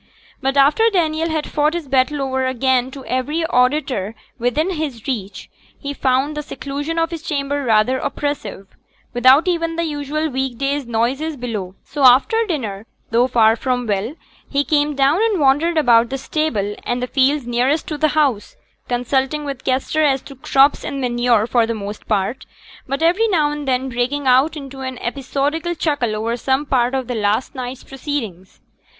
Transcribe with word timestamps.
But 0.41 0.57
after 0.57 0.89
Daniel 0.91 1.29
had 1.29 1.45
fought 1.45 1.75
his 1.75 1.87
battle 1.87 2.23
o'er 2.23 2.47
again 2.47 2.89
to 2.89 3.05
every 3.05 3.45
auditor 3.45 4.15
within 4.39 4.71
his 4.71 5.05
reach, 5.05 5.47
he 5.77 5.93
found 5.93 6.35
the 6.35 6.41
seclusion 6.41 6.97
of 6.97 7.11
his 7.11 7.21
chamber 7.21 7.63
rather 7.63 7.99
oppressive, 7.99 8.67
without 9.13 9.47
even 9.47 9.75
the 9.75 9.83
usual 9.83 10.27
week 10.27 10.57
days' 10.57 10.87
noises 10.87 11.37
below; 11.37 11.75
so 11.83 12.03
after 12.03 12.43
dinner, 12.47 12.87
though 13.11 13.27
far 13.27 13.55
from 13.55 13.85
well, 13.85 14.15
he 14.49 14.63
came 14.63 14.95
down 14.95 15.19
and 15.21 15.39
wandered 15.39 15.77
about 15.77 16.09
the 16.09 16.17
stable 16.17 16.73
and 16.83 17.03
the 17.03 17.05
fields 17.05 17.45
nearest 17.45 17.87
to 17.87 17.95
the 17.95 18.07
house, 18.17 18.55
consulting 18.87 19.45
with 19.45 19.63
Kester 19.63 20.03
as 20.03 20.23
to 20.23 20.35
crops 20.35 20.83
and 20.83 20.99
manure 20.99 21.45
for 21.45 21.67
the 21.67 21.75
most 21.75 22.07
part; 22.07 22.47
but 22.87 23.03
every 23.03 23.27
now 23.27 23.51
and 23.51 23.67
then 23.67 23.87
breaking 23.89 24.25
out 24.25 24.57
into 24.57 24.79
an 24.79 24.97
episodical 24.97 25.75
chuckle 25.75 26.15
over 26.15 26.35
some 26.37 26.65
part 26.65 26.95
of 26.95 27.07
last 27.07 27.53
night's 27.53 27.83
proceedings. 27.83 28.59